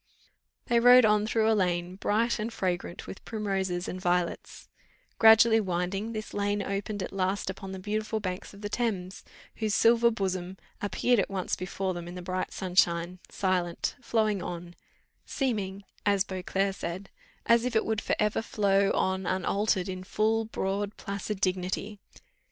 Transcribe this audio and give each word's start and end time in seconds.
They 0.65 0.79
rode 0.79 1.05
on 1.05 1.27
through 1.27 1.47
a 1.47 1.53
lane 1.53 1.95
bright 1.95 2.39
and 2.39 2.51
fragrant 2.51 3.05
with 3.05 3.23
primroses 3.23 3.87
and 3.87 4.01
violets; 4.01 4.67
gradually 5.19 5.59
winding, 5.59 6.13
this 6.13 6.33
lane 6.33 6.63
opened 6.63 7.03
at 7.03 7.13
last 7.13 7.51
upon 7.51 7.71
the 7.71 7.77
beautiful 7.77 8.19
banks 8.19 8.51
of 8.51 8.61
the 8.61 8.67
Thames, 8.67 9.23
whose 9.57 9.75
"silver 9.75 10.09
bosom" 10.09 10.57
appeared 10.81 11.19
at 11.19 11.29
once 11.29 11.55
before 11.55 11.93
them 11.93 12.07
in 12.07 12.15
the 12.15 12.23
bright 12.23 12.51
sunshine, 12.51 13.19
silent, 13.29 13.95
flowing 14.01 14.41
on, 14.41 14.73
seeming, 15.23 15.83
as 16.03 16.23
Beauclerc 16.23 16.75
said, 16.75 17.11
as 17.45 17.63
if 17.63 17.75
it 17.75 17.85
would 17.85 18.01
for 18.01 18.15
ever 18.17 18.41
flow 18.41 18.89
on 18.93 19.27
unaltered 19.27 19.87
in 19.87 20.03
full, 20.03 20.45
broad, 20.45 20.97
placid 20.97 21.39
dignity. 21.39 21.99